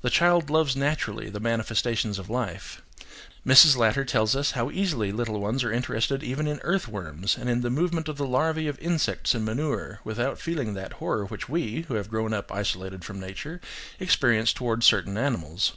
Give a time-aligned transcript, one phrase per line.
[0.00, 2.82] The child loves naturally the manifestations of life:
[3.46, 3.76] Mrs.
[3.76, 7.70] Latter tells us how easily little ones are interested even in earthworms and in the
[7.70, 11.94] movement of the larvae of insects in manure, without feeling that horror which we, who
[11.94, 13.60] have grown up isolated from nature,
[14.00, 15.74] experience towards certain animals.